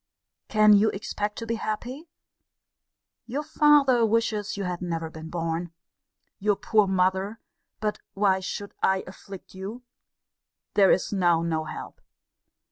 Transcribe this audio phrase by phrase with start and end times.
[0.47, 2.09] Can you expect to be happy?
[3.27, 5.73] Your father wishes you had never been born.
[6.39, 7.39] Your poor mother
[7.79, 9.83] but why should I afflict you?
[10.73, 12.01] There is now no help!